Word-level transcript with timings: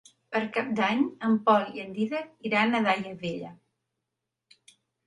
Per 0.35 0.39
Cap 0.55 0.71
d'Any 0.79 1.03
en 1.27 1.35
Pol 1.51 1.67
i 1.75 1.83
en 1.85 1.93
Dídac 1.99 2.51
iran 2.53 2.75
a 2.75 2.83
Daia 2.89 3.17
Vella. 3.25 3.57